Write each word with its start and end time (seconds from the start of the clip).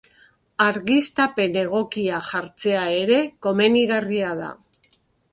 Argiztapen 0.63 1.57
egokia 1.63 2.21
jartzea 2.29 2.85
ere 3.01 3.19
komenigarria 3.49 4.31
da. 4.41 4.49